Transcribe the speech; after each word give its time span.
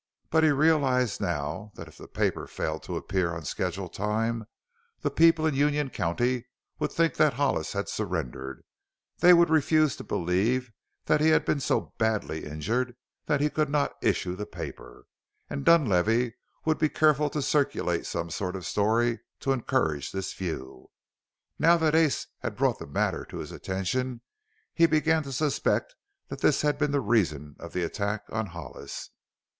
But 0.31 0.43
he 0.43 0.49
realized 0.49 1.21
now 1.21 1.71
that 1.75 1.87
if 1.87 1.95
the 1.99 2.07
paper 2.07 2.47
failed 2.47 2.81
to 2.89 2.97
appear 2.97 3.35
on 3.35 3.45
scheduled 3.45 3.93
time 3.93 4.45
the 5.01 5.11
people 5.11 5.45
in 5.45 5.53
Union 5.53 5.91
County 5.91 6.47
would 6.79 6.91
think 6.91 7.17
that 7.17 7.33
Hollis 7.33 7.73
had 7.73 7.87
surrendered; 7.87 8.63
they 9.19 9.31
would 9.31 9.51
refuse 9.51 9.95
to 9.97 10.03
believe 10.03 10.71
that 11.05 11.21
he 11.21 11.29
had 11.29 11.45
been 11.45 11.59
so 11.59 11.93
badly 11.99 12.45
injured 12.45 12.95
that 13.27 13.41
he 13.41 13.49
could 13.51 13.69
not 13.69 13.95
issue 14.01 14.35
the 14.35 14.47
paper, 14.47 15.05
and 15.51 15.63
Dunlavey 15.63 16.33
would 16.65 16.79
be 16.79 16.89
careful 16.89 17.29
to 17.29 17.41
circulate 17.43 18.07
some 18.07 18.31
sort 18.31 18.55
of 18.55 18.63
a 18.63 18.65
story 18.65 19.19
to 19.41 19.51
encourage 19.51 20.11
this 20.11 20.33
view. 20.33 20.89
Now 21.59 21.77
that 21.77 21.93
Ace 21.93 22.25
had 22.39 22.55
brought 22.57 22.79
the 22.79 22.87
matter 22.87 23.23
to 23.25 23.37
his 23.37 23.51
attention 23.51 24.21
he 24.73 24.87
began 24.87 25.21
to 25.21 25.31
suspect 25.31 25.93
that 26.29 26.41
this 26.41 26.63
had 26.63 26.79
been 26.79 26.89
the 26.91 27.01
reason 27.01 27.55
of 27.59 27.73
the 27.73 27.83
attack 27.83 28.23
on 28.31 28.47
Hollis. 28.47 29.11